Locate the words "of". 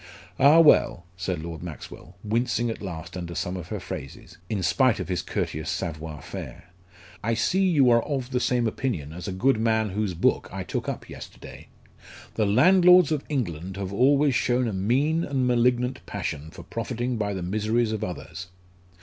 3.55-3.67, 4.99-5.09, 8.03-8.31, 13.11-13.23, 17.91-18.03